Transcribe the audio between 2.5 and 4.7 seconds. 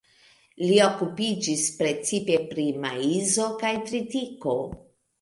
pri maizo kaj tritiko.